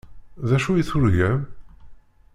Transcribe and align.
D 0.47 0.49
acu 0.55 0.71
i 0.75 0.83
turgam? 0.89 1.41